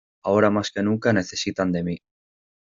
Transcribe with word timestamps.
Ahora 0.23 0.49
más 0.49 0.71
que 0.71 0.81
nunca 0.81 1.13
necesitan 1.13 1.71
de 1.71 1.83
mí. 1.83 1.99